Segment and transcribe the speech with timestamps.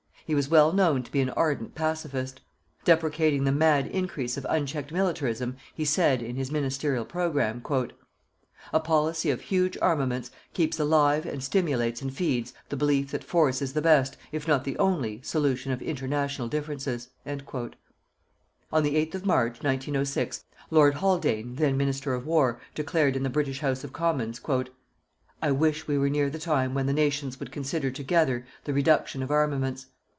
[0.27, 2.39] He was well known to be an ardent pacifist.
[2.85, 9.29] Deprecating the mad increase of unchecked militarism, he said, in his ministerial program: "_A policy
[9.29, 13.81] of huge armaments keeps alive and stimulates and feeds the belief that force is the
[13.81, 17.75] best, if not the only, solution of international differences._"
[18.71, 23.29] On the 8th of March, 1906, Lord Haldane, then Minister of War, declared in the
[23.29, 27.51] British House of Commons: "_I wish we were near the time when the nations would
[27.51, 29.87] consider together the reduction of armaments....